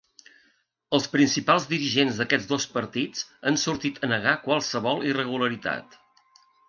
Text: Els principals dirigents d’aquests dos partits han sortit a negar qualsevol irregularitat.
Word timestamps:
Els 0.97 1.03
principals 1.15 1.67
dirigents 1.73 2.17
d’aquests 2.21 2.49
dos 2.53 2.65
partits 2.77 3.27
han 3.51 3.59
sortit 3.65 4.01
a 4.01 4.09
negar 4.15 4.35
qualsevol 4.49 5.05
irregularitat. 5.11 6.01